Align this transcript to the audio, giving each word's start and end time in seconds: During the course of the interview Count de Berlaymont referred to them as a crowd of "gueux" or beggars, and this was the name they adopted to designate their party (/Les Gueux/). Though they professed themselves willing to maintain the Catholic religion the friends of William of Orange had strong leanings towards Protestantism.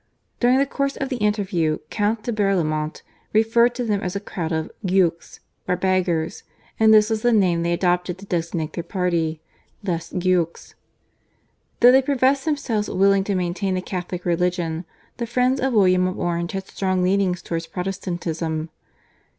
During 0.39 0.57
the 0.57 0.65
course 0.65 0.97
of 0.97 1.09
the 1.09 1.17
interview 1.17 1.77
Count 1.91 2.23
de 2.23 2.33
Berlaymont 2.33 3.03
referred 3.33 3.75
to 3.75 3.83
them 3.83 4.01
as 4.01 4.15
a 4.15 4.19
crowd 4.19 4.51
of 4.51 4.71
"gueux" 4.83 5.13
or 5.67 5.75
beggars, 5.75 6.41
and 6.79 6.91
this 6.91 7.11
was 7.11 7.21
the 7.21 7.31
name 7.31 7.61
they 7.61 7.73
adopted 7.73 8.17
to 8.17 8.25
designate 8.25 8.73
their 8.73 8.83
party 8.83 9.41
(/Les 9.83 10.11
Gueux/). 10.13 10.73
Though 11.81 11.91
they 11.91 12.01
professed 12.01 12.45
themselves 12.45 12.89
willing 12.89 13.23
to 13.25 13.35
maintain 13.35 13.75
the 13.75 13.79
Catholic 13.83 14.25
religion 14.25 14.85
the 15.17 15.27
friends 15.27 15.59
of 15.61 15.73
William 15.73 16.07
of 16.07 16.17
Orange 16.17 16.53
had 16.53 16.65
strong 16.65 17.03
leanings 17.03 17.43
towards 17.43 17.67
Protestantism. 17.67 18.71